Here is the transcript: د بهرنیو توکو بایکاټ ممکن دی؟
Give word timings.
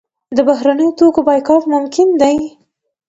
د 0.35 0.37
بهرنیو 0.47 0.95
توکو 0.99 1.21
بایکاټ 1.27 1.61
ممکن 1.73 2.07
دی؟ 2.21 2.37